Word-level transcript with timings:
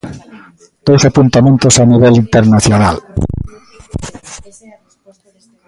Dous 0.85 1.03
apuntamentos 1.09 1.75
a 1.77 1.83
nivel 1.91 2.13
internacional. 2.23 2.97